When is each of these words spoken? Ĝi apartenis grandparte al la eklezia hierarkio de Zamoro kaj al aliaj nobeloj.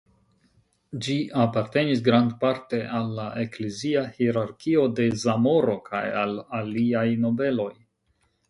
Ĝi 1.07 1.17
apartenis 1.41 2.01
grandparte 2.07 2.79
al 3.01 3.13
la 3.19 3.25
eklezia 3.43 4.03
hierarkio 4.17 4.89
de 5.01 5.07
Zamoro 5.27 5.77
kaj 5.91 6.05
al 6.25 6.37
aliaj 6.63 7.09
nobeloj. 7.29 7.71